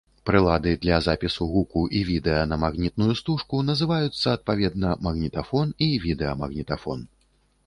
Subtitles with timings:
[0.27, 6.99] Прылады для запісу гуку і відэа на магнітную стужку называюцца адпаведна магнітафон і відэамагнітафон.